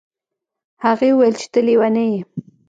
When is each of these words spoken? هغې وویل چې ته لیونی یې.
هغې 0.85 1.09
وویل 1.11 1.33
چې 1.39 1.47
ته 1.53 1.59
لیونی 1.67 2.05
یې. 2.13 2.21